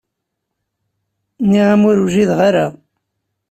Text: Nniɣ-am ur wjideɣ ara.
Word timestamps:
Nniɣ-am 1.43 1.81
ur 1.89 1.97
wjideɣ 2.05 2.39
ara. 2.49 2.65